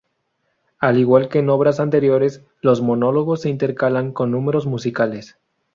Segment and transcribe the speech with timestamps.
[0.79, 5.37] Al igual que en obras anteriores, los monólogos se intercalan con números musicales.